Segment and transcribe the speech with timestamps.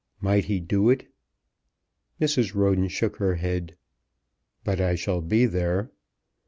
[0.19, 1.13] Might he do it.
[2.19, 2.55] Mrs.
[2.55, 3.75] Roden shook her head.
[4.63, 5.91] "But I shall be there?"